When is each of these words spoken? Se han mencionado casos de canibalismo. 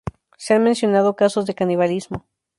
Se 0.35 0.55
han 0.55 0.63
mencionado 0.63 1.15
casos 1.15 1.45
de 1.45 1.53
canibalismo. 1.53 2.25